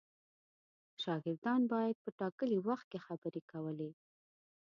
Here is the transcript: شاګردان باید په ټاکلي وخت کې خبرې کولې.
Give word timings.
شاګردان 1.03 1.61
باید 1.73 1.95
په 2.03 2.09
ټاکلي 2.19 2.57
وخت 2.67 2.85
کې 2.91 2.99
خبرې 3.07 3.41
کولې. 3.51 3.89